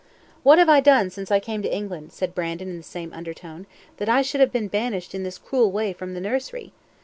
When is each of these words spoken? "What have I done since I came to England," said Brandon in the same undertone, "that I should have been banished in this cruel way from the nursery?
"What 0.41 0.57
have 0.57 0.67
I 0.67 0.79
done 0.79 1.11
since 1.11 1.29
I 1.29 1.39
came 1.39 1.61
to 1.61 1.71
England," 1.71 2.11
said 2.11 2.33
Brandon 2.33 2.67
in 2.71 2.77
the 2.77 2.81
same 2.81 3.13
undertone, 3.13 3.67
"that 3.97 4.09
I 4.09 4.23
should 4.23 4.41
have 4.41 4.51
been 4.51 4.67
banished 4.67 5.13
in 5.13 5.21
this 5.21 5.37
cruel 5.37 5.71
way 5.71 5.93
from 5.93 6.15
the 6.15 6.19
nursery? 6.19 6.73